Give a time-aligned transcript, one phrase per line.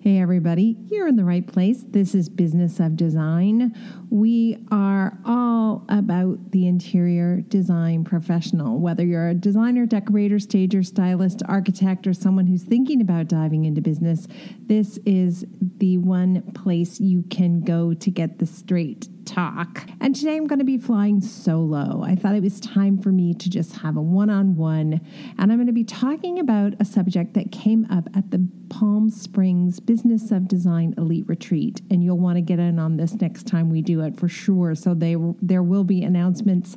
[0.00, 1.84] Hey, everybody, you're in the right place.
[1.86, 3.74] This is Business of Design.
[4.10, 11.42] We are all about the interior design professional, whether you're a designer, decorator, stager, stylist,
[11.48, 14.26] architect, or someone who's thinking about diving into business.
[14.60, 19.86] This is the one place you can go to get the straight talk.
[20.00, 22.02] And today I'm going to be flying solo.
[22.02, 25.00] I thought it was time for me to just have a one on one.
[25.38, 29.10] And I'm going to be talking about a subject that came up at the Palm
[29.10, 31.82] Springs Business of Design Elite Retreat.
[31.90, 34.74] And you'll want to get in on this next time we do it for sure.
[34.74, 36.76] So they, there will be announcements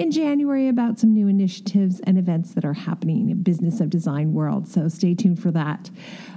[0.00, 4.32] in January about some new initiatives and events that are happening in business of design
[4.32, 4.66] world.
[4.66, 5.90] So stay tuned for that.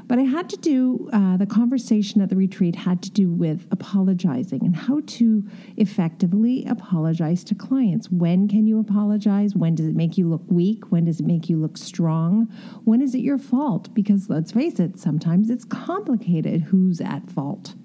[0.05, 3.65] But I had to do uh, the conversation at the retreat had to do with
[3.71, 8.11] apologizing and how to effectively apologize to clients.
[8.11, 9.55] When can you apologize?
[9.55, 10.91] When does it make you look weak?
[10.91, 12.47] When does it make you look strong?
[12.83, 13.93] When is it your fault?
[13.93, 17.75] Because let's face it, sometimes it's complicated who's at fault.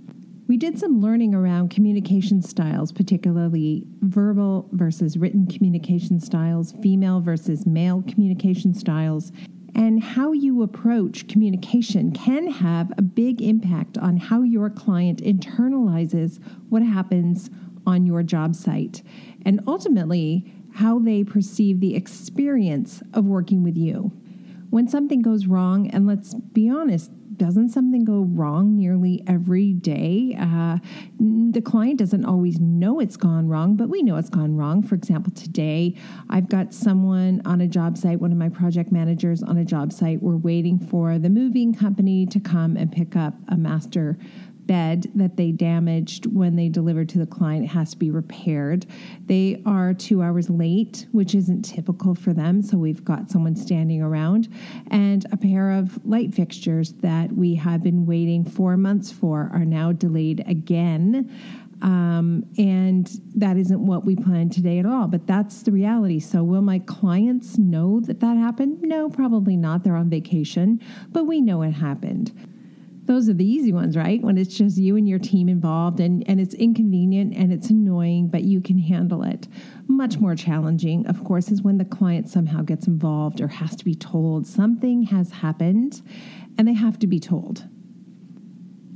[0.49, 7.67] We did some learning around communication styles, particularly verbal versus written communication styles, female versus
[7.67, 9.31] male communication styles,
[9.75, 16.43] and how you approach communication can have a big impact on how your client internalizes
[16.71, 17.51] what happens
[17.87, 19.03] on your job site
[19.45, 24.13] and ultimately how they perceive the experience of working with you.
[24.71, 30.37] When something goes wrong, and let's be honest, doesn't something go wrong nearly every day?
[30.39, 30.79] Uh,
[31.19, 34.83] the client doesn't always know it's gone wrong, but we know it's gone wrong.
[34.83, 35.95] For example, today
[36.29, 39.93] I've got someone on a job site, one of my project managers on a job
[39.93, 40.23] site.
[40.23, 44.19] We're waiting for the moving company to come and pick up a master
[44.69, 48.87] bed that they damaged when they delivered to the client has to be repaired.
[49.27, 52.63] They are two hours late, which isn't typical for them.
[52.63, 54.47] So we've got someone standing around
[54.89, 59.65] and a pair of light fixtures that we have been waiting four months for are
[59.65, 61.35] now delayed again.
[61.81, 66.19] Um, and that isn't what we planned today at all, but that's the reality.
[66.19, 68.83] So, will my clients know that that happened?
[68.83, 69.85] No, probably not.
[69.85, 72.33] They're on vacation, but we know it happened
[73.09, 74.23] those are the easy ones, right?
[74.23, 78.29] When it's just you and your team involved and, and it's inconvenient and it's annoying,
[78.29, 79.49] but you can handle it.
[79.87, 83.85] Much more challenging, of course, is when the client somehow gets involved or has to
[83.85, 86.03] be told something has happened
[86.59, 87.67] and they have to be told.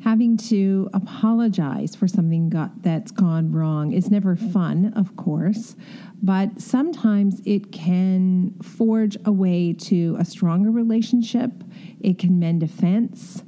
[0.04, 5.74] Having to apologize for something got, that's gone wrong is never fun, of course,
[6.22, 11.64] but sometimes it can forge a way to a stronger relationship.
[11.98, 13.42] It can mend a fence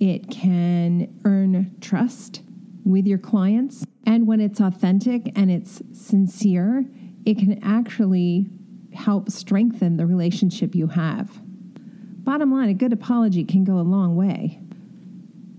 [0.00, 2.42] it can earn trust
[2.84, 3.84] with your clients.
[4.04, 6.86] And when it's authentic and it's sincere,
[7.26, 8.48] it can actually
[8.94, 11.40] help strengthen the relationship you have.
[12.24, 14.60] Bottom line, a good apology can go a long way.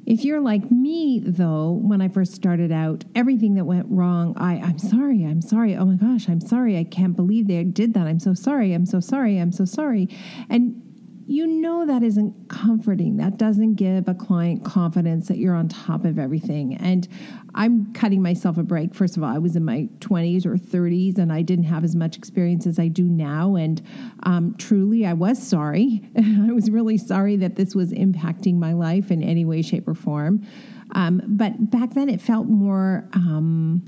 [0.06, 4.56] If you're like me, though, when I first started out, everything that went wrong, I,
[4.56, 8.08] I'm sorry, I'm sorry, oh my gosh, I'm sorry, I can't believe they did that,
[8.08, 10.10] I'm so sorry, I'm so sorry, I'm so sorry.
[10.50, 10.81] And
[11.26, 13.18] you know that isn't comforting.
[13.18, 16.76] That doesn't give a client confidence that you're on top of everything.
[16.76, 17.08] And
[17.54, 18.96] I'm cutting myself a break.
[18.96, 21.96] First of all, I was in my 20s or 30s and I didn't have as
[21.96, 23.56] much experience as I do now.
[23.56, 23.82] And
[24.24, 26.02] um, truly, I was sorry.
[26.18, 29.96] I was really sorry that this was impacting my life in any way, shape, or
[29.96, 30.46] form.
[30.94, 33.84] Um, but back then, it felt more um,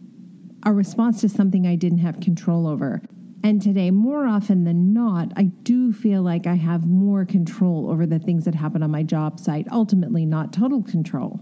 [0.65, 3.01] a response to something I didn't have control over.
[3.45, 8.05] And today, more often than not, I do feel like I have more control over
[8.05, 11.41] the things that happen on my job site, ultimately, not total control.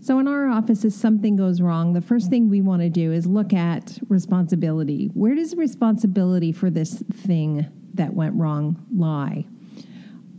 [0.00, 3.12] So, in our office, if something goes wrong, the first thing we want to do
[3.12, 5.10] is look at responsibility.
[5.14, 9.46] Where does responsibility for this thing that went wrong lie?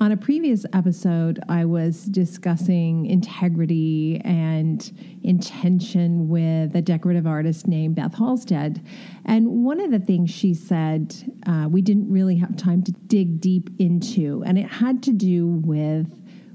[0.02, 4.90] On a previous episode, I was discussing integrity and
[5.24, 8.82] intention with a decorative artist named Beth Halstead.
[9.26, 11.14] And one of the things she said
[11.46, 15.48] uh, we didn't really have time to dig deep into, and it had to do
[15.48, 16.08] with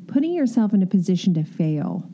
[0.06, 2.10] putting yourself in a position to fail.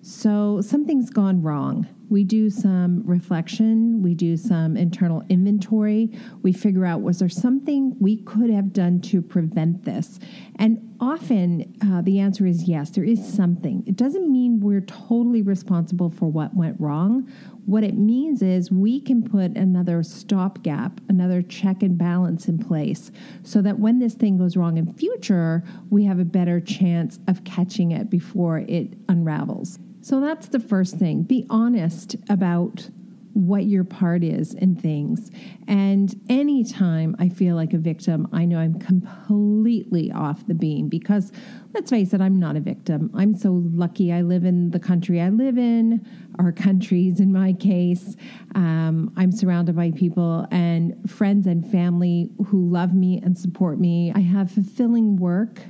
[0.00, 6.10] So something's gone wrong we do some reflection, we do some internal inventory,
[6.42, 10.18] we figure out was there something we could have done to prevent this?
[10.56, 13.84] And often uh, the answer is yes, there is something.
[13.86, 17.30] It doesn't mean we're totally responsible for what went wrong.
[17.64, 23.12] What it means is we can put another stopgap, another check and balance in place
[23.44, 27.44] so that when this thing goes wrong in future, we have a better chance of
[27.44, 29.78] catching it before it unravels.
[30.02, 31.22] So that's the first thing.
[31.22, 32.88] Be honest about
[33.32, 35.30] what your part is in things.
[35.68, 41.30] And anytime I feel like a victim, I know I'm completely off the beam because
[41.72, 43.10] let's face it, I'm not a victim.
[43.14, 46.06] I'm so lucky I live in the country I live in,
[46.38, 48.16] our countries in my case.
[48.54, 54.12] Um, I'm surrounded by people and friends and family who love me and support me.
[54.14, 55.60] I have fulfilling work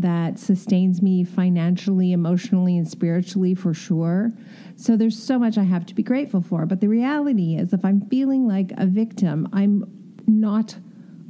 [0.00, 4.32] that sustains me financially, emotionally, and spiritually for sure.
[4.76, 6.66] So there's so much I have to be grateful for.
[6.66, 10.76] But the reality is, if I'm feeling like a victim, I'm not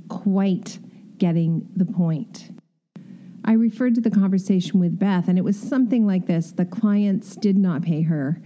[0.09, 0.79] quite
[1.19, 2.51] getting the point.
[3.45, 7.35] I referred to the conversation with Beth, and it was something like this the clients
[7.37, 8.41] did not pay her.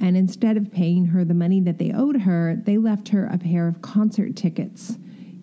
[0.00, 3.38] And instead of paying her the money that they owed her, they left her a
[3.38, 4.98] pair of concert tickets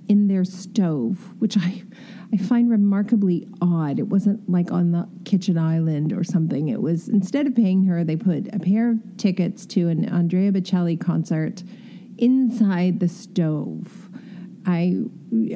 [0.09, 1.83] in their stove, which I,
[2.31, 3.97] I find remarkably odd.
[3.97, 6.69] It wasn't like on the kitchen island or something.
[6.69, 10.51] It was instead of paying her, they put a pair of tickets to an Andrea
[10.51, 11.63] Bocelli concert
[12.17, 14.09] inside the stove.
[14.65, 14.97] I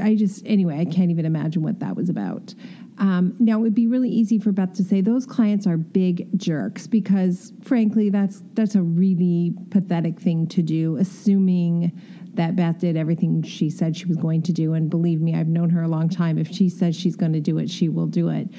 [0.02, 2.56] I just anyway, I can't even imagine what that was about.
[2.98, 6.28] Um, now it would be really easy for Beth to say those clients are big
[6.38, 11.92] jerks because frankly that's that's a really pathetic thing to do, assuming
[12.36, 14.74] that Beth did everything she said she was going to do.
[14.74, 16.38] And believe me, I've known her a long time.
[16.38, 18.50] If she says she's going to do it, she will do it.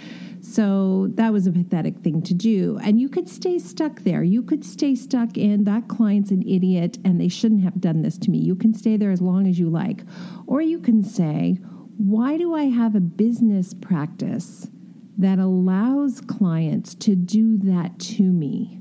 [0.40, 2.78] So that was a pathetic thing to do.
[2.82, 4.22] And you could stay stuck there.
[4.22, 8.18] You could stay stuck in that client's an idiot and they shouldn't have done this
[8.18, 8.38] to me.
[8.38, 10.02] You can stay there as long as you like.
[10.46, 11.58] Or you can say,
[11.96, 14.68] why do I have a business practice
[15.16, 18.80] that allows clients to do that to me?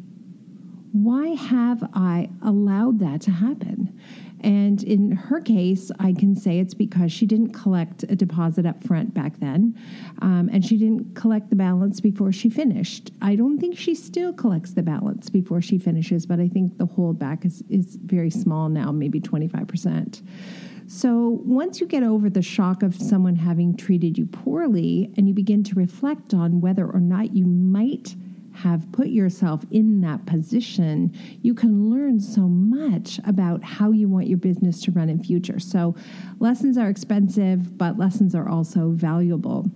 [0.91, 3.99] Why have I allowed that to happen?
[4.43, 8.83] And in her case, I can say it's because she didn't collect a deposit up
[8.83, 9.79] front back then,
[10.21, 13.11] um, and she didn't collect the balance before she finished.
[13.21, 16.87] I don't think she still collects the balance before she finishes, but I think the
[16.87, 20.21] holdback is, is very small now, maybe 25%.
[20.85, 25.33] So, once you get over the shock of someone having treated you poorly and you
[25.33, 28.15] begin to reflect on whether or not you might
[28.53, 31.11] have put yourself in that position,
[31.41, 35.59] you can learn so much about how you want your business to run in future.
[35.59, 35.95] So,
[36.39, 39.69] lessons are expensive, but lessons are also valuable.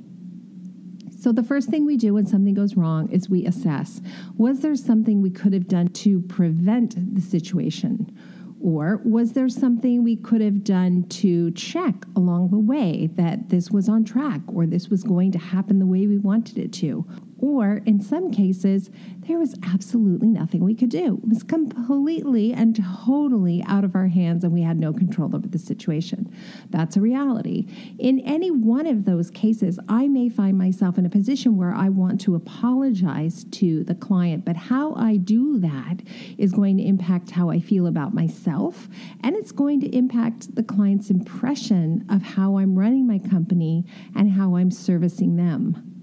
[1.19, 4.01] So, the first thing we do when something goes wrong is we assess
[4.37, 8.15] was there something we could have done to prevent the situation?
[8.59, 13.69] Or was there something we could have done to check along the way that this
[13.69, 17.05] was on track or this was going to happen the way we wanted it to?
[17.39, 18.89] Or in some cases,
[19.27, 21.19] there was absolutely nothing we could do.
[21.21, 22.75] It was completely and
[23.05, 26.33] totally out of our hands, and we had no control over the situation.
[26.69, 27.67] That's a reality.
[27.99, 31.89] In any one of those cases, I may find myself in a position where I
[31.89, 36.01] want to apologize to the client, but how I do that
[36.37, 38.87] is going to impact how I feel about myself,
[39.21, 43.85] and it's going to impact the client's impression of how I'm running my company
[44.15, 45.96] and how I'm servicing them.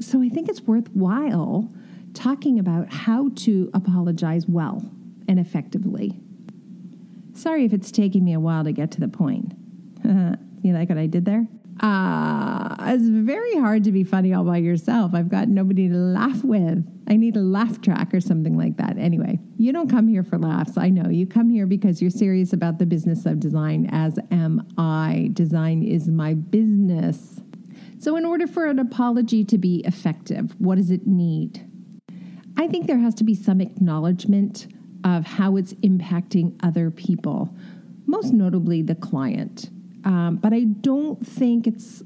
[0.00, 1.72] So I think it's worthwhile
[2.14, 4.90] talking about how to apologize well
[5.26, 6.20] and effectively.
[7.34, 9.54] Sorry if it's taking me a while to get to the point.
[10.04, 11.46] you like what I did there?
[11.80, 15.14] Uh, it's very hard to be funny all by yourself.
[15.14, 16.84] I've got nobody to laugh with.
[17.08, 18.98] I need a laugh track or something like that.
[18.98, 20.76] Anyway, you don't come here for laughs.
[20.76, 21.08] I know.
[21.08, 25.30] You come here because you're serious about the business of design, as am I.
[25.32, 27.40] Design is my business.
[28.00, 31.68] So, in order for an apology to be effective, what does it need?
[32.56, 34.68] I think there has to be some acknowledgement
[35.04, 37.54] of how it's impacting other people,
[38.06, 39.70] most notably the client.
[40.04, 42.02] Um, but I don't think it's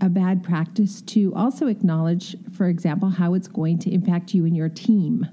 [0.00, 4.56] a bad practice to also acknowledge, for example, how it's going to impact you and
[4.56, 5.26] your team.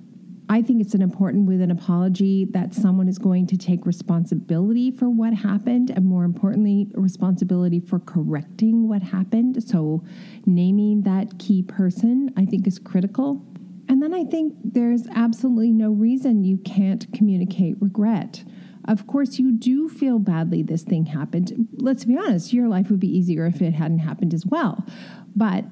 [0.50, 4.92] I think it's an important with an apology that someone is going to take responsibility
[4.92, 9.64] for what happened and more importantly responsibility for correcting what happened.
[9.64, 10.04] So
[10.46, 13.46] naming that key person I think is critical.
[13.88, 18.44] And then I think there's absolutely no reason you can't communicate regret.
[18.86, 21.70] Of course, you do feel badly this thing happened.
[21.78, 24.86] Let's be honest, your life would be easier if it hadn't happened as well.
[25.36, 25.66] But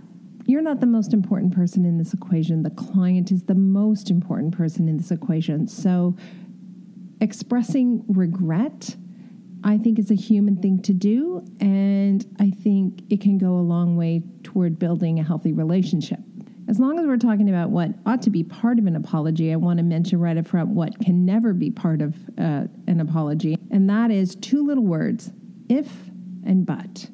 [0.45, 2.63] you're not the most important person in this equation.
[2.63, 5.67] The client is the most important person in this equation.
[5.67, 6.15] So
[7.19, 8.95] expressing regret,
[9.63, 11.45] I think, is a human thing to do.
[11.59, 16.19] And I think it can go a long way toward building a healthy relationship.
[16.67, 19.57] As long as we're talking about what ought to be part of an apology, I
[19.57, 23.57] want to mention right up front what can never be part of uh, an apology,
[23.69, 25.31] and that is two little words
[25.67, 26.09] if
[26.45, 27.09] and but.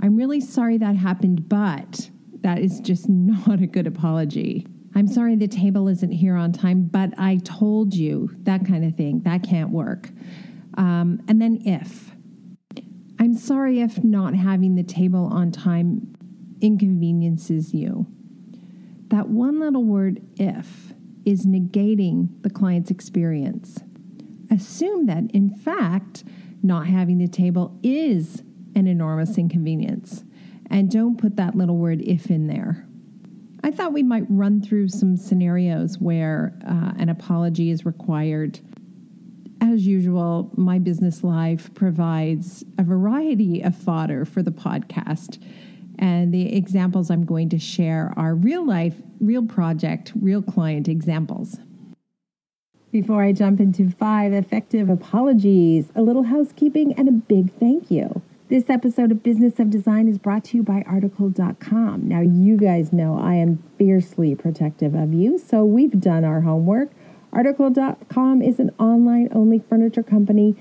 [0.00, 2.10] I'm really sorry that happened, but
[2.46, 4.64] that is just not a good apology.
[4.94, 8.94] I'm sorry the table isn't here on time, but I told you that kind of
[8.94, 9.22] thing.
[9.22, 10.10] That can't work.
[10.78, 12.12] Um, and then if.
[13.18, 16.14] I'm sorry if not having the table on time
[16.60, 18.06] inconveniences you.
[19.08, 23.80] That one little word, if, is negating the client's experience.
[24.52, 26.22] Assume that, in fact,
[26.62, 28.44] not having the table is
[28.76, 30.22] an enormous inconvenience.
[30.70, 32.86] And don't put that little word if in there.
[33.62, 38.60] I thought we might run through some scenarios where uh, an apology is required.
[39.60, 45.42] As usual, my business life provides a variety of fodder for the podcast.
[45.98, 51.58] And the examples I'm going to share are real life, real project, real client examples.
[52.92, 58.22] Before I jump into five effective apologies, a little housekeeping and a big thank you.
[58.48, 62.06] This episode of Business of Design is brought to you by Article.com.
[62.06, 66.92] Now, you guys know I am fiercely protective of you, so we've done our homework.
[67.32, 70.54] Article.com is an online only furniture company,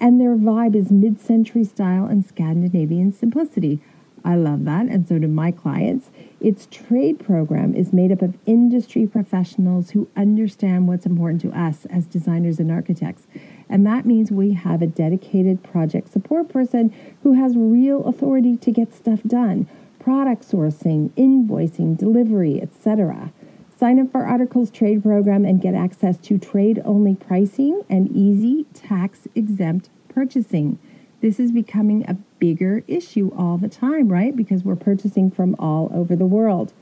[0.00, 3.80] and their vibe is mid century style and Scandinavian simplicity.
[4.24, 6.10] I love that, and so do my clients.
[6.40, 11.86] Its trade program is made up of industry professionals who understand what's important to us
[11.86, 13.26] as designers and architects.
[13.68, 18.70] And that means we have a dedicated project support person who has real authority to
[18.70, 23.30] get stuff done product sourcing, invoicing, delivery, etc.
[23.78, 28.64] Sign up for Articles Trade Program and get access to trade only pricing and easy
[28.72, 30.78] tax exempt purchasing.
[31.20, 34.34] This is becoming a bigger issue all the time, right?
[34.34, 36.72] Because we're purchasing from all over the world.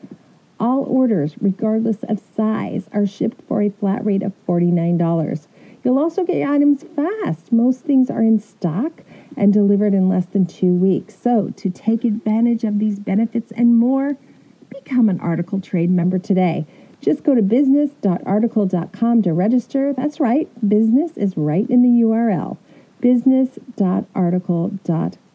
[0.58, 5.46] All orders, regardless of size, are shipped for a flat rate of $49.
[5.84, 7.52] You'll also get items fast.
[7.52, 9.02] Most things are in stock
[9.36, 11.14] and delivered in less than two weeks.
[11.14, 14.16] So, to take advantage of these benefits and more,
[14.70, 16.66] become an Article Trade member today.
[17.00, 19.92] Just go to business.article.com to register.
[19.92, 22.56] That's right, business is right in the URL
[23.00, 25.25] business.article.com.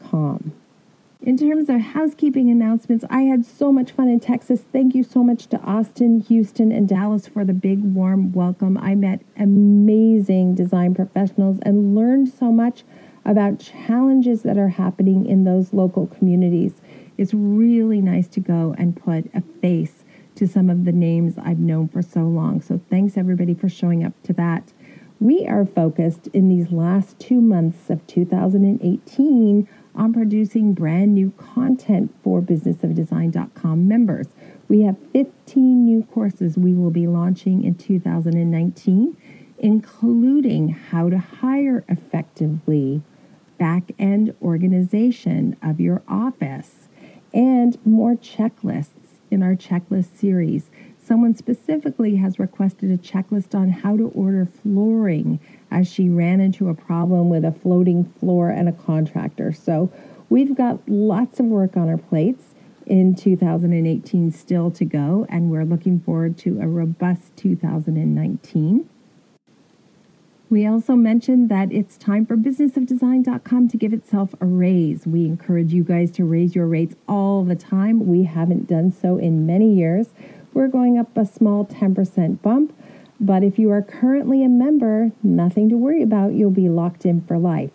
[1.24, 4.62] In terms of housekeeping announcements, I had so much fun in Texas.
[4.72, 8.76] Thank you so much to Austin, Houston, and Dallas for the big warm welcome.
[8.78, 12.84] I met amazing design professionals and learned so much
[13.24, 16.82] about challenges that are happening in those local communities.
[17.20, 20.04] It's really nice to go and put a face
[20.36, 22.62] to some of the names I've known for so long.
[22.62, 24.74] So thanks everybody for showing up to that.
[25.20, 32.14] We are focused in these last two months of 2018 on producing brand new content
[32.24, 34.28] for businessofdesign.com members.
[34.68, 39.18] We have 15 new courses we will be launching in 2019,
[39.60, 43.02] including how to hire effectively,
[43.58, 46.88] back end organization of your office,
[47.34, 50.70] and more checklists in our checklist series.
[51.04, 55.40] Someone specifically has requested a checklist on how to order flooring
[55.72, 59.54] as she ran into a problem with a floating floor and a contractor.
[59.54, 59.92] So
[60.30, 62.54] we've got lots of work on our plates
[62.86, 68.90] in 2018 still to go, and we're looking forward to a robust 2019.
[70.50, 75.08] We also mentioned that it's time for businessofdesign.com to give itself a raise.
[75.08, 78.06] We encourage you guys to raise your rates all the time.
[78.06, 80.10] We haven't done so in many years.
[80.54, 82.74] We're going up a small 10% bump
[83.22, 86.34] but if you are currently a member, nothing to worry about.
[86.34, 87.70] You'll be locked in for life.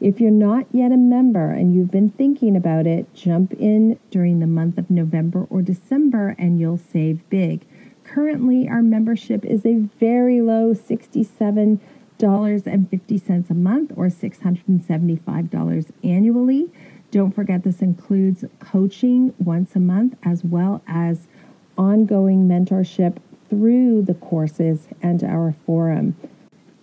[0.00, 4.40] If you're not yet a member and you've been thinking about it, jump in during
[4.40, 7.64] the month of November or December and you'll save big.
[8.02, 16.72] Currently, our membership is a very low $67.50 a month or $675 annually.
[17.10, 21.28] Don't forget, this includes coaching once a month as well as
[21.76, 26.16] ongoing mentorship through the courses and our forum.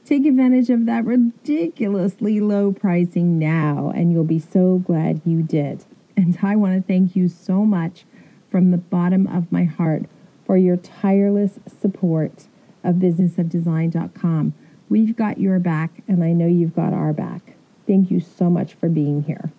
[0.05, 5.85] Take advantage of that ridiculously low pricing now, and you'll be so glad you did.
[6.15, 8.05] And I want to thank you so much
[8.49, 10.03] from the bottom of my heart
[10.45, 12.47] for your tireless support
[12.83, 14.53] of businessofdesign.com.
[14.89, 17.55] We've got your back, and I know you've got our back.
[17.87, 19.51] Thank you so much for being here.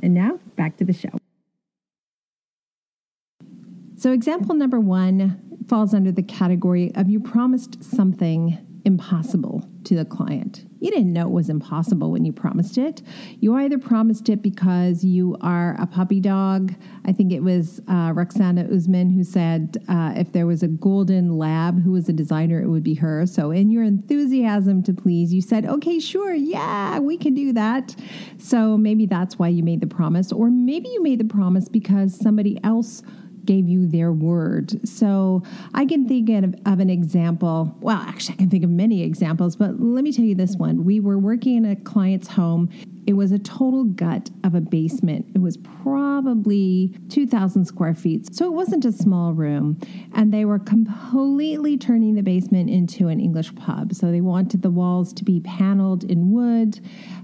[0.00, 1.18] And now, back to the show.
[3.96, 10.04] So, example number one falls under the category of you promised something impossible to the
[10.04, 10.66] client.
[10.80, 13.00] You didn't know it was impossible when you promised it.
[13.40, 16.74] You either promised it because you are a puppy dog.
[17.06, 21.38] I think it was uh, Roxana Usman who said uh, if there was a golden
[21.38, 23.26] lab who was a designer, it would be her.
[23.26, 27.96] So, in your enthusiasm to please, you said, okay, sure, yeah, we can do that.
[28.38, 30.32] So, maybe that's why you made the promise.
[30.32, 33.02] Or maybe you made the promise because somebody else
[33.44, 34.86] gave you their word.
[34.88, 37.76] So I can think of, of, an example.
[37.80, 40.84] Well, actually, I can think of many examples, but let me tell you this one.
[40.84, 42.70] We were working in a client's home
[43.06, 45.26] it was a total gut of a basement.
[45.34, 48.34] It was probably 2,000 square feet.
[48.34, 49.78] So it wasn't a small room.
[50.14, 53.94] And they were completely turning the basement into an English pub.
[53.94, 56.80] So they wanted the walls to be paneled in wood.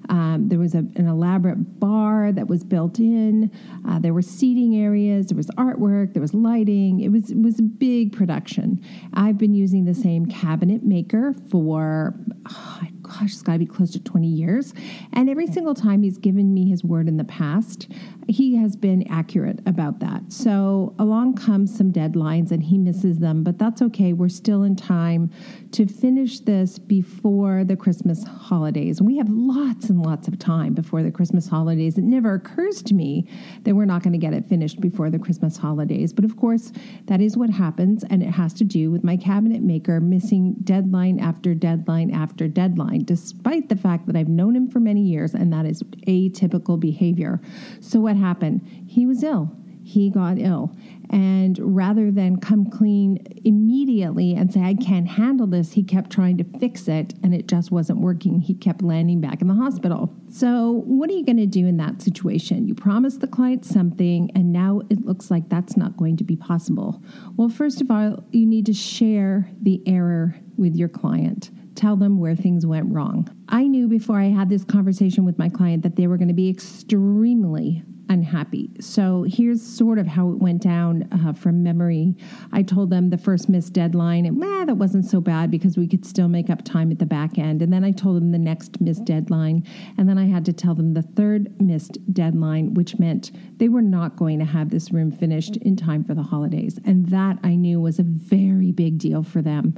[0.09, 3.51] Um, there was a, an elaborate bar that was built in.
[3.89, 5.29] Uh, there were seating areas.
[5.29, 6.15] There was artwork.
[6.15, 7.01] There was lighting.
[7.01, 8.85] It was, it was a big production.
[9.15, 12.15] I've been using the same cabinet maker for,
[12.51, 14.75] oh, gosh, it's got to be close to 20 years.
[15.13, 17.87] And every single time he's given me his word in the past,
[18.27, 20.21] he has been accurate about that.
[20.29, 24.13] So along comes some deadlines and he misses them, but that's okay.
[24.13, 25.31] We're still in time
[25.73, 29.01] to finish this before the Christmas holidays.
[29.01, 31.99] We have lots and lots of time before the Christmas holidays.
[31.99, 33.29] It never occurs to me
[33.63, 36.13] that we're not going to get it finished before the Christmas holidays.
[36.13, 36.73] But of course,
[37.07, 41.21] that is what happens, and it has to do with my cabinet maker missing deadline
[41.21, 45.53] after deadline after deadline, despite the fact that I've known him for many years, and
[45.53, 47.41] that is atypical behavior.
[47.81, 48.67] So, what happened?
[48.87, 49.57] He was ill.
[49.83, 50.77] He got ill.
[51.09, 56.39] And rather than come clean immediately and say, I can't handle this, he kept trying
[56.39, 58.41] to fix it and it just wasn't working.
[58.41, 60.15] He kept landing back in the hospital.
[60.31, 62.69] So, what are you going to do in that situation?
[62.69, 66.37] You promised the client something and now it looks like that's not going to be
[66.37, 67.03] possible.
[67.37, 72.19] Well, first of all, you need to share the error with your client tell them
[72.19, 73.29] where things went wrong.
[73.49, 76.35] I knew before I had this conversation with my client that they were going to
[76.35, 78.73] be extremely unhappy.
[78.81, 82.17] So here's sort of how it went down uh, from memory.
[82.53, 85.87] I told them the first missed deadline, and eh, that wasn't so bad because we
[85.87, 87.63] could still make up time at the back end.
[87.63, 89.65] And then I told them the next missed deadline.
[89.97, 93.81] And then I had to tell them the third missed deadline, which meant they were
[93.81, 96.81] not going to have this room finished in time for the holidays.
[96.85, 99.77] And that I knew was a very big deal for them.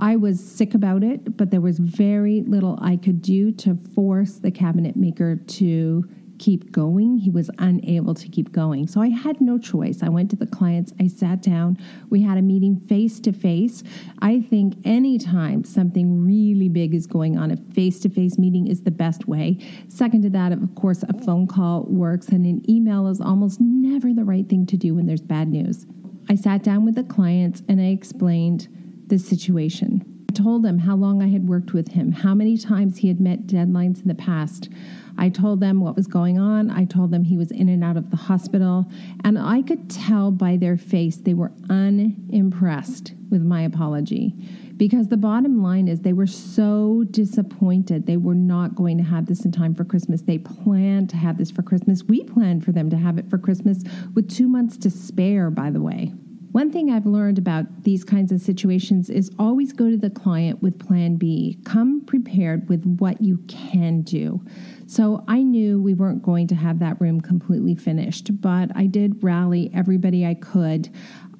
[0.00, 4.34] I was sick about it, but there was very little I could do to force
[4.34, 7.18] the cabinet maker to keep going.
[7.18, 8.86] He was unable to keep going.
[8.86, 10.02] So I had no choice.
[10.02, 11.78] I went to the clients, I sat down,
[12.10, 13.82] we had a meeting face to face.
[14.20, 18.82] I think anytime something really big is going on, a face to face meeting is
[18.82, 19.58] the best way.
[19.88, 24.12] Second to that, of course, a phone call works, and an email is almost never
[24.12, 25.86] the right thing to do when there's bad news.
[26.30, 28.68] I sat down with the clients and I explained
[29.06, 30.17] the situation.
[30.28, 33.20] I told them how long I had worked with him, how many times he had
[33.20, 34.68] met deadlines in the past.
[35.16, 36.70] I told them what was going on.
[36.70, 38.86] I told them he was in and out of the hospital.
[39.24, 44.34] And I could tell by their face they were unimpressed with my apology.
[44.76, 48.06] Because the bottom line is they were so disappointed.
[48.06, 50.22] They were not going to have this in time for Christmas.
[50.22, 52.04] They planned to have this for Christmas.
[52.04, 53.82] We planned for them to have it for Christmas
[54.14, 56.12] with two months to spare, by the way.
[56.58, 60.60] One thing I've learned about these kinds of situations is always go to the client
[60.60, 61.56] with plan B.
[61.64, 64.44] Come prepared with what you can do.
[64.88, 69.22] So I knew we weren't going to have that room completely finished, but I did
[69.22, 70.90] rally everybody I could.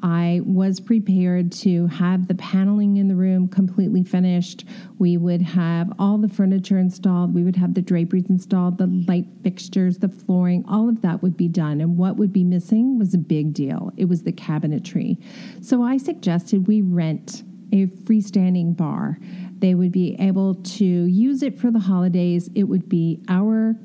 [0.03, 4.65] I was prepared to have the paneling in the room completely finished.
[4.99, 7.35] We would have all the furniture installed.
[7.35, 11.37] We would have the draperies installed, the light fixtures, the flooring, all of that would
[11.37, 11.81] be done.
[11.81, 13.93] And what would be missing was a big deal.
[13.97, 15.23] It was the cabinetry.
[15.61, 19.19] So I suggested we rent a freestanding bar.
[19.59, 22.49] They would be able to use it for the holidays.
[22.55, 23.77] It would be our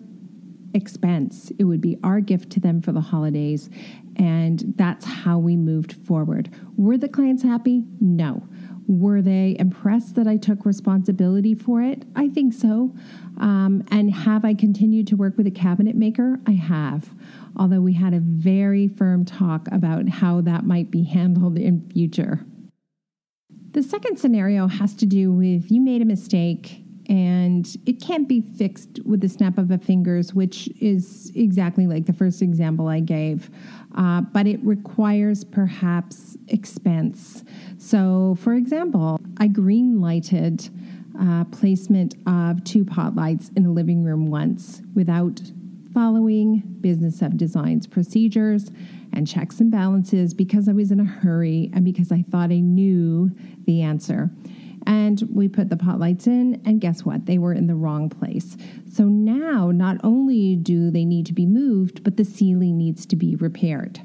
[0.74, 1.52] expense.
[1.60, 3.70] It would be our gift to them for the holidays.
[4.18, 6.50] And that's how we moved forward.
[6.78, 7.84] Were the clients happy?
[8.00, 8.48] No.
[8.88, 12.04] Were they impressed that I took responsibility for it?
[12.16, 12.94] I think so.
[13.38, 16.40] Um, and have I continued to work with a cabinet maker?
[16.46, 17.10] I have.
[17.56, 22.46] Although we had a very firm talk about how that might be handled in future.
[23.72, 28.42] The second scenario has to do with you made a mistake and it can't be
[28.42, 33.00] fixed with the snap of a fingers, which is exactly like the first example I
[33.02, 33.50] gave.
[33.96, 37.44] Uh, but it requires perhaps expense.
[37.78, 40.70] So, for example, I green lighted
[41.20, 45.42] uh, placement of two pot lights in a living room once without
[45.94, 48.72] following Business of Design's procedures
[49.12, 52.60] and checks and balances because I was in a hurry and because I thought I
[52.60, 53.32] knew
[53.66, 54.32] the answer.
[54.86, 57.26] And we put the pot lights in, and guess what?
[57.26, 58.58] They were in the wrong place.
[58.92, 63.16] So now, not only do they need to be moved, but the ceiling needs to
[63.16, 64.02] be repaired.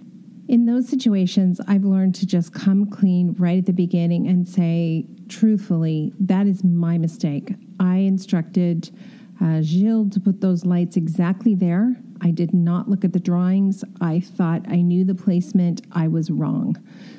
[0.48, 5.04] In those situations, I've learned to just come clean right at the beginning and say,
[5.28, 7.54] truthfully, that is my mistake.
[7.78, 8.90] I instructed
[9.42, 11.96] uh, Gilles to put those lights exactly there.
[12.20, 13.84] I did not look at the drawings.
[14.00, 15.82] I thought I knew the placement.
[15.92, 16.76] I was wrong.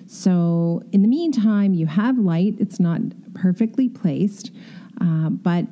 [0.07, 2.55] So, in the meantime, you have light.
[2.59, 3.01] It's not
[3.33, 4.51] perfectly placed,
[4.99, 5.65] uh, but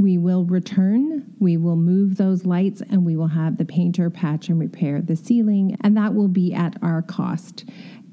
[0.00, 4.48] we will return, we will move those lights, and we will have the painter patch
[4.48, 7.66] and repair the ceiling, and that will be at our cost.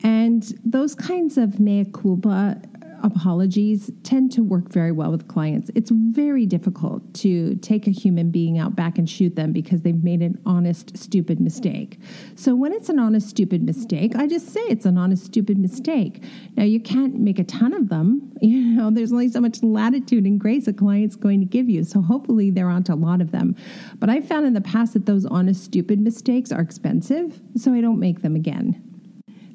[0.04, 2.62] And those kinds of mea culpa
[3.04, 5.70] apologies tend to work very well with clients.
[5.76, 10.04] It's very difficult to take a human being out back and shoot them because they've
[10.04, 12.00] made an honest, stupid mistake.
[12.36, 16.24] So when it's an honest, stupid mistake, I just say it's an honest, stupid mistake.
[16.56, 18.34] Now, you can't make a ton of them.
[18.48, 21.84] You know, there's only so much latitude and grace a client's going to give you.
[21.84, 23.56] So hopefully there aren't a lot of them.
[23.98, 27.82] But I've found in the past that those honest, stupid mistakes are expensive, so I
[27.82, 28.87] don't make them again.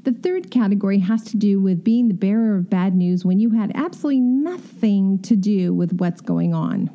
[0.05, 3.51] The third category has to do with being the bearer of bad news when you
[3.51, 6.91] had absolutely nothing to do with what's going on.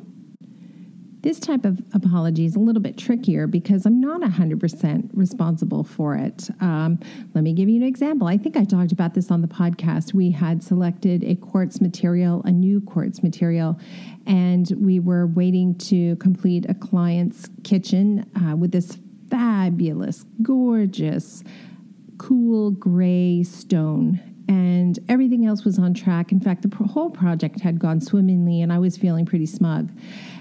[1.22, 6.16] This type of apology is a little bit trickier because I'm not 100% responsible for
[6.16, 6.48] it.
[6.60, 7.00] Um,
[7.34, 8.28] let me give you an example.
[8.28, 10.14] I think I talked about this on the podcast.
[10.14, 13.80] We had selected a quartz material, a new quartz material,
[14.26, 21.42] and we were waiting to complete a client's kitchen uh, with this fabulous, gorgeous,
[22.18, 26.32] cool gray stone and everything else was on track.
[26.32, 29.90] In fact, the whole project had gone swimmingly, and I was feeling pretty smug.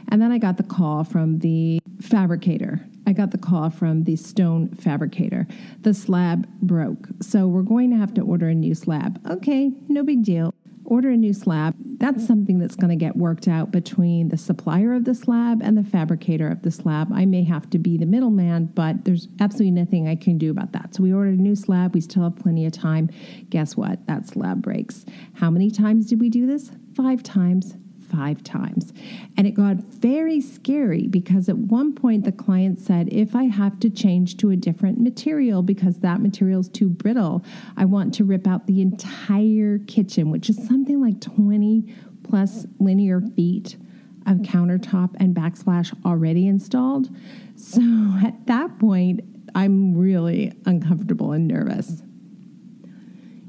[0.10, 2.80] And then I got the call from the fabricator.
[3.06, 5.46] I got the call from the stone fabricator.
[5.82, 9.20] The slab broke, so we're going to have to order a new slab.
[9.30, 10.54] Okay, no big deal
[10.88, 11.76] order a new slab.
[12.00, 15.76] That's something that's going to get worked out between the supplier of the slab and
[15.76, 17.12] the fabricator of the slab.
[17.12, 20.74] I may have to be the middleman, but there's absolutely nothing I can do about
[20.74, 20.94] that.
[20.94, 21.96] So we ordered a new slab.
[21.96, 23.10] We still have plenty of time.
[23.50, 24.06] Guess what?
[24.06, 25.06] That slab breaks.
[25.36, 26.72] How many times did we do this?
[26.96, 27.76] Five times
[28.10, 28.94] five times.
[29.36, 33.80] And it got very scary because at one point the client said, if I have
[33.82, 37.44] to change to a different material because that material is too brittle,
[37.76, 41.94] I want to rip out the entire kitchen, which is something like 20
[42.24, 43.78] plus linear feet
[44.26, 47.10] of countertop and backsplash already installed.
[47.56, 47.82] So
[48.24, 49.22] at that point,
[49.56, 52.04] I'm really uncomfortable and nervous.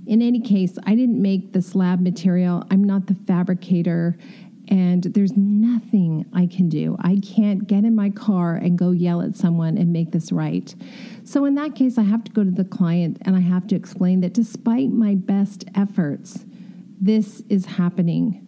[0.07, 2.65] In any case, I didn't make the slab material.
[2.71, 4.17] I'm not the fabricator
[4.69, 6.97] and there's nothing I can do.
[7.01, 10.75] I can't get in my car and go yell at someone and make this right.
[11.25, 13.77] So, in that case, I have to go to the client and I have to
[13.77, 16.45] explain that despite my best efforts,
[17.01, 18.45] this is happening.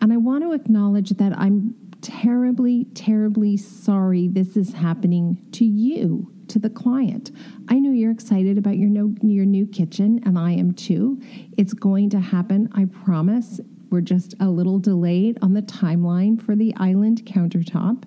[0.00, 6.30] And I want to acknowledge that I'm terribly, terribly sorry this is happening to you,
[6.48, 7.30] to the client.
[7.68, 11.20] I know you're excited about your, no, your new kitchen, and I am too.
[11.56, 13.60] It's going to happen, I promise.
[13.90, 18.04] We're just a little delayed on the timeline for the island countertop.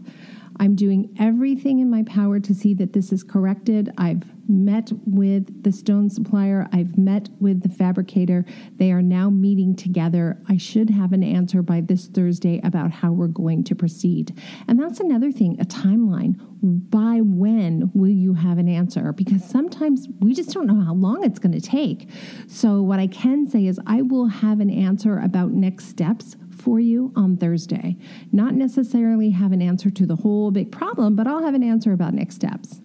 [0.59, 3.93] I'm doing everything in my power to see that this is corrected.
[3.97, 8.45] I've met with the stone supplier, I've met with the fabricator.
[8.77, 10.41] They are now meeting together.
[10.47, 14.39] I should have an answer by this Thursday about how we're going to proceed.
[14.67, 16.39] And that's another thing a timeline.
[16.61, 19.13] By when will you have an answer?
[19.13, 22.09] Because sometimes we just don't know how long it's going to take.
[22.47, 26.79] So, what I can say is, I will have an answer about next steps for
[26.79, 27.97] you on Thursday.
[28.31, 31.93] Not necessarily have an answer to the whole big problem, but I'll have an answer
[31.93, 32.81] about next steps.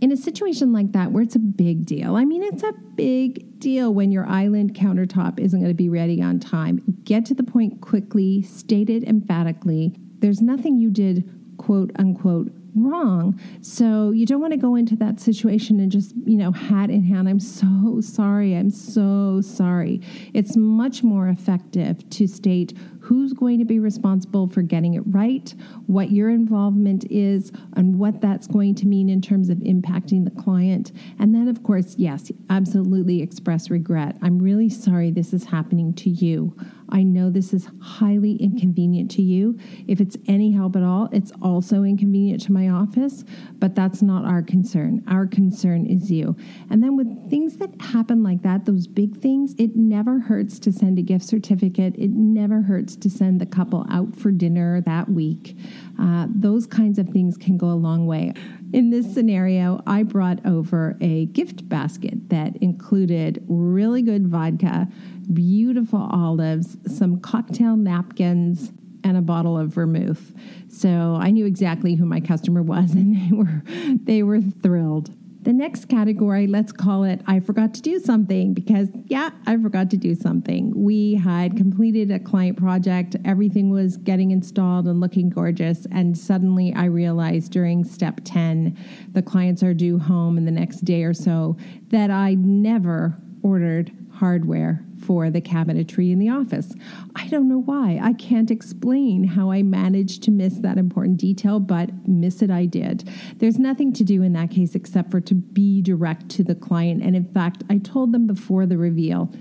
[0.00, 3.58] In a situation like that, where it's a big deal, I mean, it's a big
[3.58, 6.82] deal when your island countertop isn't going to be ready on time.
[7.04, 9.96] Get to the point quickly, state it emphatically.
[10.18, 13.38] There's nothing you did, quote unquote, wrong.
[13.60, 17.04] So you don't want to go into that situation and just, you know, hat in
[17.04, 20.00] hand, I'm so sorry, I'm so sorry.
[20.32, 25.54] It's much more effective to state who's going to be responsible for getting it right,
[25.86, 30.42] what your involvement is, and what that's going to mean in terms of impacting the
[30.42, 30.90] client.
[31.18, 34.16] And then, of course, yes, absolutely express regret.
[34.22, 36.56] I'm really sorry this is happening to you.
[36.88, 39.58] I know this is highly inconvenient to you.
[39.88, 44.24] If it's any help at all, it's also inconvenient to my office, but that's not
[44.24, 45.02] our concern.
[45.08, 46.36] Our concern is you.
[46.70, 50.72] And then with things that happen like that, those big things, it never hurts to
[50.72, 51.96] send a gift certificate.
[51.96, 55.56] It never hurts to send the couple out for dinner that week.
[55.98, 58.32] Uh, those kinds of things can go a long way.
[58.72, 64.88] In this scenario, I brought over a gift basket that included really good vodka,
[65.32, 68.72] beautiful olives, some cocktail napkins,
[69.04, 70.32] and a bottle of vermouth.
[70.68, 73.62] So I knew exactly who my customer was and they were
[74.02, 75.10] they were thrilled.
[75.44, 79.90] The next category, let's call it I forgot to do something because, yeah, I forgot
[79.90, 80.72] to do something.
[80.74, 85.86] We had completed a client project, everything was getting installed and looking gorgeous.
[85.92, 88.74] And suddenly I realized during step 10,
[89.12, 93.92] the clients are due home in the next day or so, that I never ordered
[94.14, 96.72] hardware for the cabinetry in the office.
[97.14, 98.00] I don't know why.
[98.02, 102.66] I can't explain how I managed to miss that important detail, but miss it I
[102.66, 103.08] did.
[103.36, 107.02] There's nothing to do in that case except for to be direct to the client.
[107.02, 109.32] And in fact, I told them before the reveal.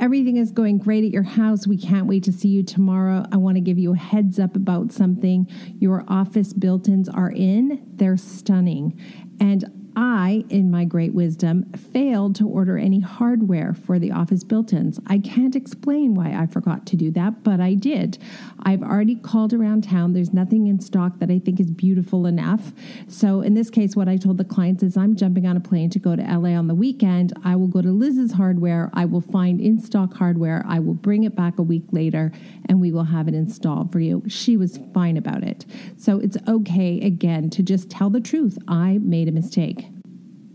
[0.00, 1.66] Everything is going great at your house.
[1.66, 3.24] We can't wait to see you tomorrow.
[3.30, 5.46] I want to give you a heads up about something.
[5.78, 8.98] Your office built ins are in, they're stunning.
[9.38, 9.81] And
[10.22, 15.00] I, in my great wisdom, failed to order any hardware for the office built ins.
[15.04, 18.18] I can't explain why I forgot to do that, but I did.
[18.62, 20.12] I've already called around town.
[20.12, 22.70] There's nothing in stock that I think is beautiful enough.
[23.08, 25.90] So, in this case, what I told the clients is I'm jumping on a plane
[25.90, 27.32] to go to LA on the weekend.
[27.42, 28.90] I will go to Liz's hardware.
[28.94, 30.62] I will find in stock hardware.
[30.68, 32.30] I will bring it back a week later
[32.68, 34.22] and we will have it installed for you.
[34.28, 35.66] She was fine about it.
[35.96, 38.56] So, it's okay, again, to just tell the truth.
[38.68, 39.88] I made a mistake.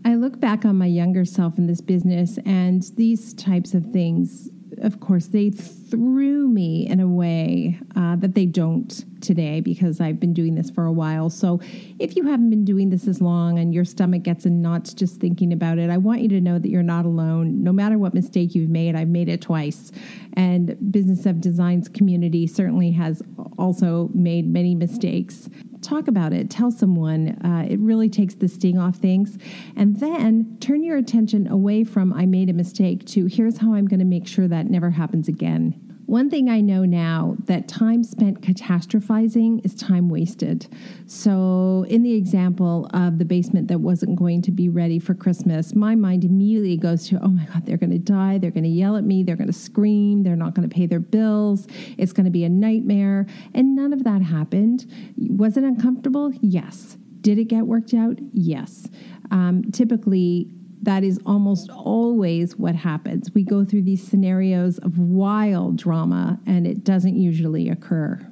[0.08, 4.48] I look back on my younger self in this business, and these types of things,
[4.78, 5.50] of course, they
[5.90, 10.70] threw me in a way uh, that they don't today because I've been doing this
[10.70, 11.30] for a while.
[11.30, 11.60] So,
[11.98, 15.20] if you haven't been doing this as long and your stomach gets in knots just
[15.20, 17.62] thinking about it, I want you to know that you're not alone.
[17.62, 19.90] No matter what mistake you've made, I've made it twice.
[20.34, 23.22] And Business of Design's community certainly has
[23.58, 25.48] also made many mistakes
[25.82, 27.28] talk about it, tell someone.
[27.44, 29.38] Uh, it really takes the sting off things.
[29.76, 33.86] And then turn your attention away from I made a mistake to here's how I'm
[33.86, 35.77] going to make sure that never happens again.
[36.08, 40.66] One thing I know now that time spent catastrophizing is time wasted.
[41.06, 45.74] So, in the example of the basement that wasn't going to be ready for Christmas,
[45.74, 48.38] my mind immediately goes to, oh my God, they're going to die.
[48.38, 49.22] They're going to yell at me.
[49.22, 50.22] They're going to scream.
[50.22, 51.66] They're not going to pay their bills.
[51.98, 53.26] It's going to be a nightmare.
[53.52, 54.90] And none of that happened.
[55.18, 56.32] Was it uncomfortable?
[56.40, 56.96] Yes.
[57.20, 58.18] Did it get worked out?
[58.32, 58.88] Yes.
[59.30, 60.48] Um, typically,
[60.82, 63.30] that is almost always what happens.
[63.34, 68.24] We go through these scenarios of wild drama, and it doesn't usually occur.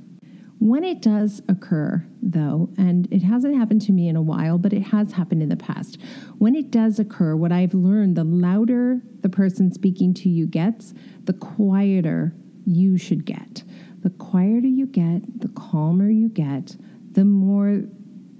[0.59, 4.72] When it does occur, though, and it hasn't happened to me in a while, but
[4.72, 5.98] it has happened in the past,
[6.38, 10.94] when it does occur, what I've learned the louder the person speaking to you gets,
[11.24, 13.64] the quieter you should get.
[14.02, 16.76] The quieter you get, the calmer you get,
[17.12, 17.82] the more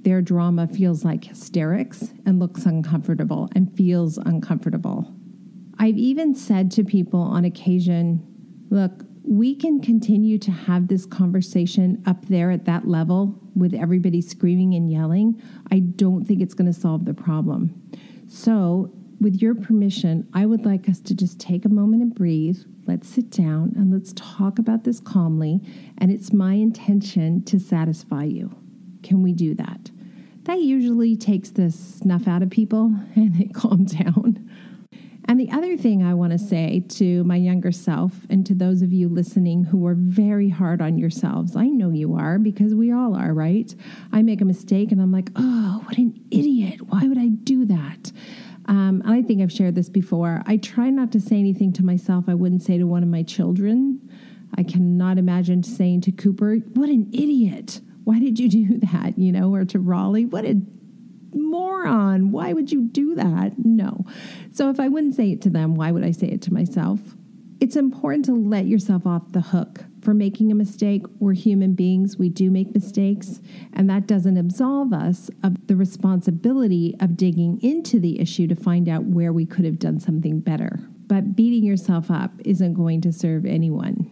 [0.07, 5.13] their drama feels like hysterics and looks uncomfortable and feels uncomfortable.
[5.81, 8.25] I've even said to people on occasion,
[8.71, 14.21] look, we can continue to have this conversation up there at that level with everybody
[14.21, 15.43] screaming and yelling.
[15.73, 17.75] I don't think it's going to solve the problem.
[18.29, 22.59] So, with your permission, I would like us to just take a moment and breathe.
[22.87, 25.63] Let's sit down and let's talk about this calmly.
[25.99, 28.55] And it's my intention to satisfy you.
[29.03, 29.91] Can we do that?
[30.47, 34.49] That usually takes the snuff out of people and they calm down.
[35.29, 38.81] And the other thing I want to say to my younger self and to those
[38.81, 42.93] of you listening who are very hard on yourselves, I know you are because we
[42.93, 43.75] all are, right?
[44.13, 46.81] I make a mistake and I'm like, oh, what an idiot.
[46.83, 48.13] Why would I do that?
[48.67, 50.43] Um, I think I've shared this before.
[50.47, 53.25] I try not to say anything to myself I wouldn't say to one of my
[53.25, 54.09] children.
[54.57, 59.19] I cannot imagine saying to Cooper, what an idiot why did you do that?
[59.19, 60.61] You know, or to Raleigh, what a
[61.35, 62.31] moron.
[62.31, 63.55] Why would you do that?
[63.59, 64.07] No.
[64.53, 67.01] So if I wouldn't say it to them, why would I say it to myself?
[67.59, 71.05] It's important to let yourself off the hook for making a mistake.
[71.19, 73.41] We're human beings, we do make mistakes,
[73.73, 78.89] and that doesn't absolve us of the responsibility of digging into the issue to find
[78.89, 80.79] out where we could have done something better.
[81.07, 84.11] But beating yourself up isn't going to serve anyone.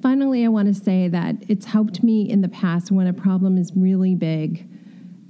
[0.00, 3.58] Finally, I want to say that it's helped me in the past when a problem
[3.58, 4.68] is really big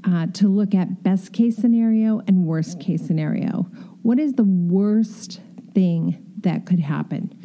[0.04, 3.66] uh, to look at best case scenario and worst case scenario.
[4.02, 5.40] What is the worst
[5.74, 7.37] thing that could happen?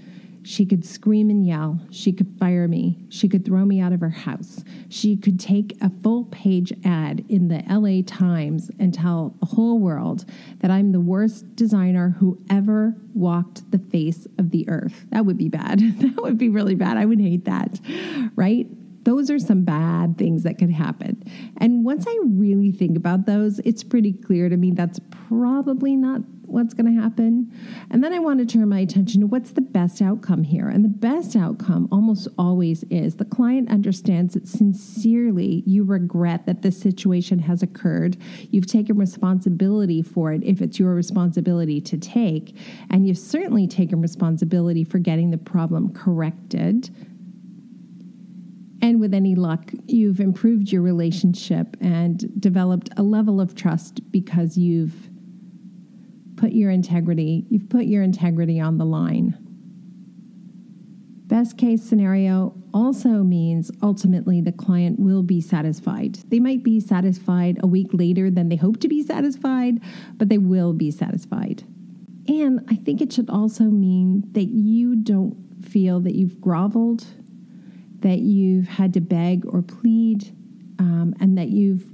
[0.44, 1.80] She could scream and yell.
[1.90, 3.06] She could fire me.
[3.10, 4.64] She could throw me out of her house.
[4.90, 9.80] She could take a full page ad in the LA Times and tell the whole
[9.80, 10.26] world
[10.60, 15.06] that I'm the worst designer who ever walked the face of the earth.
[15.10, 15.80] That would be bad.
[16.00, 16.98] that would be really bad.
[16.98, 17.80] I would hate that,
[18.36, 18.68] right?
[19.06, 21.24] Those are some bad things that could happen.
[21.58, 26.22] And once I really think about those, it's pretty clear to me that's probably not
[26.46, 27.52] what's going to happen.
[27.90, 30.68] And then I want to turn my attention to what's the best outcome here.
[30.68, 36.62] And the best outcome almost always is the client understands that sincerely you regret that
[36.62, 38.18] this situation has occurred.
[38.50, 42.56] You've taken responsibility for it if it's your responsibility to take.
[42.90, 46.90] And you've certainly taken responsibility for getting the problem corrected.
[48.82, 54.58] And with any luck, you've improved your relationship and developed a level of trust because
[54.58, 55.10] you've
[56.44, 59.38] put your integrity, you've put your integrity on the line.
[61.28, 66.16] Best case scenario also means ultimately the client will be satisfied.
[66.28, 69.80] They might be satisfied a week later than they hope to be satisfied,
[70.18, 71.64] but they will be satisfied.
[72.28, 77.06] And I think it should also mean that you don't feel that you've groveled,
[78.02, 80.36] that you've had to beg or plead,
[80.78, 81.86] um, and that you've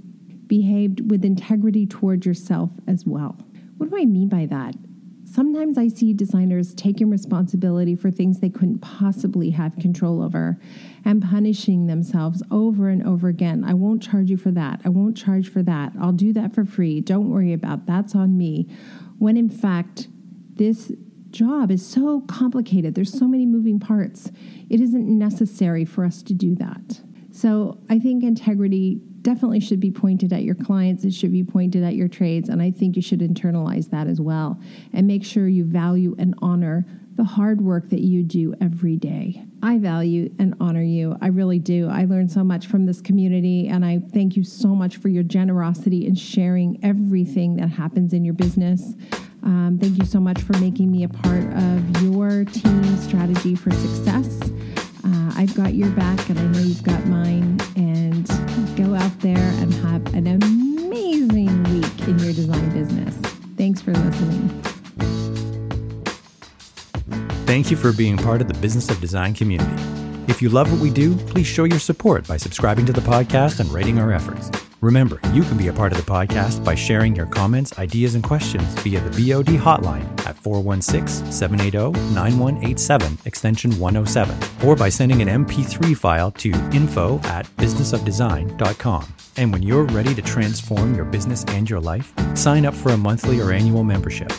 [0.48, 3.38] behaved with integrity toward yourself as well.
[3.80, 4.76] What do I mean by that?
[5.24, 10.60] Sometimes I see designers taking responsibility for things they couldn't possibly have control over
[11.06, 13.64] and punishing themselves over and over again.
[13.64, 14.82] I won't charge you for that.
[14.84, 15.94] I won't charge for that.
[15.98, 17.00] I'll do that for free.
[17.00, 18.68] Don't worry about that's on me.
[19.18, 20.10] When in fact,
[20.56, 20.92] this
[21.30, 22.96] job is so complicated.
[22.96, 24.30] There's so many moving parts.
[24.70, 27.00] It isn't necessary for us to do that.
[27.32, 31.04] So I think integrity definitely should be pointed at your clients.
[31.04, 32.50] It should be pointed at your trades.
[32.50, 34.60] And I think you should internalize that as well
[34.92, 36.84] and make sure you value and honor
[37.16, 39.44] the hard work that you do every day.
[39.62, 41.16] I value and honor you.
[41.22, 41.90] I really do.
[41.90, 45.24] I learned so much from this community, and I thank you so much for your
[45.24, 48.94] generosity in sharing everything that happens in your business.
[49.44, 53.72] Um, thank you so much for making me a part of your team strategy for
[53.72, 54.40] success.
[55.10, 57.60] Uh, I've got your back, and I know you've got mine.
[57.76, 58.28] And
[58.76, 63.16] go out there and have an amazing week in your design business.
[63.58, 64.50] Thanks for listening.
[67.46, 69.84] Thank you for being part of the Business of Design community.
[70.28, 73.60] If you love what we do, please show your support by subscribing to the podcast
[73.60, 74.52] and rating our efforts.
[74.82, 78.24] Remember, you can be a part of the podcast by sharing your comments, ideas, and
[78.24, 85.46] questions via the BOD hotline at 416 780 9187, extension 107, or by sending an
[85.46, 89.06] MP3 file to info at businessofdesign.com.
[89.36, 92.98] And when you're ready to transform your business and your life, sign up for a
[92.98, 94.32] monthly or annual membership.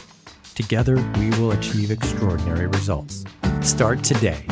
[0.54, 3.24] Together, we will achieve extraordinary results.
[3.60, 4.46] Start today